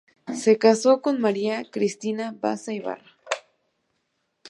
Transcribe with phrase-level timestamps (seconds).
[0.35, 3.19] Se casó con María Cristina Basa Ybarra.